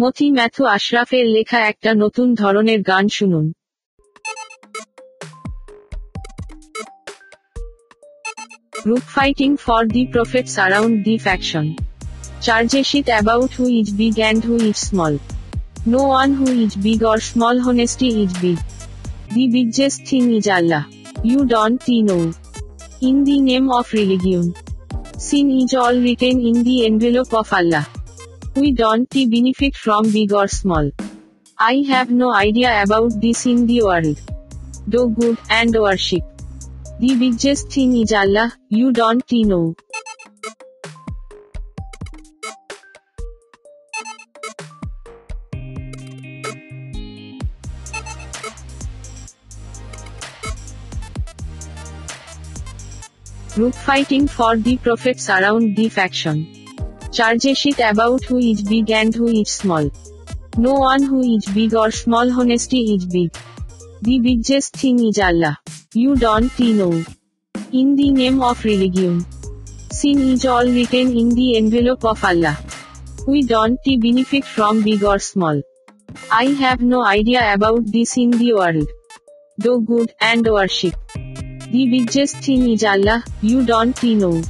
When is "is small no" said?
14.68-16.00, 59.28-60.74